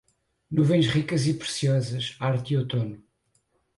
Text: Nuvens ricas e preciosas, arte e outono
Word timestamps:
Nuvens 0.49 0.87
ricas 0.89 1.27
e 1.27 1.33
preciosas, 1.35 2.15
arte 2.19 2.55
e 2.55 2.57
outono 2.57 3.03